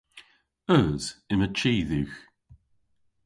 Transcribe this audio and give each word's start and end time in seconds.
Eus. 0.77 1.05
Yma 1.33 1.47
chi 1.57 1.73
dhywgh. 1.89 2.17